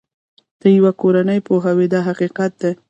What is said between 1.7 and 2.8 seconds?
دا حقیقت دی.